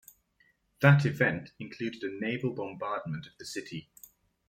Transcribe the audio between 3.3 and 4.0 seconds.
the city.